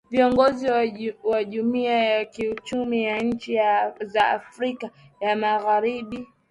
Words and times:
viongozi 0.09 0.67
wa 1.23 1.43
Jumuia 1.43 1.93
ya 1.97 2.25
kiuchumi 2.25 3.03
ya 3.03 3.19
nchi 3.19 3.55
za 4.01 4.27
Afrika 4.29 4.89
ya 5.19 5.35
magharibi 5.35 6.27